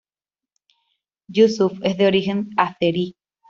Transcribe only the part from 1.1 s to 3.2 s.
Yusuf es de origen azerí.